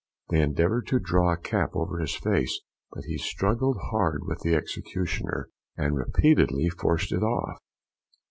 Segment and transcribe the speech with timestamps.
[0.29, 2.61] They endeavoured to draw a cap over his face,
[2.91, 7.59] but he struggled hard with the executioner, and repeatedly forced it off.